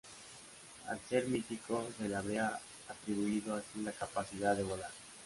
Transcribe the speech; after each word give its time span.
Al 0.87 0.99
ser 1.07 1.27
mítico 1.27 1.87
se 1.95 2.09
le 2.09 2.15
habría 2.15 2.59
atribuido 2.89 3.53
así 3.53 3.83
la 3.83 3.91
capacidad 3.91 4.55
de 4.57 4.63
volar. 4.63 4.89